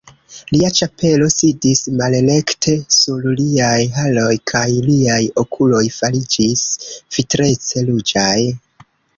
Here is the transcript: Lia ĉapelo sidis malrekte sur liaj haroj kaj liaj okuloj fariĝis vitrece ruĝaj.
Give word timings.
Lia 0.53 0.69
ĉapelo 0.77 1.27
sidis 1.33 1.81
malrekte 1.99 2.73
sur 2.95 3.27
liaj 3.41 3.77
haroj 3.99 4.33
kaj 4.55 4.65
liaj 4.89 5.21
okuloj 5.45 5.85
fariĝis 5.99 6.67
vitrece 6.95 7.89
ruĝaj. 7.93 8.37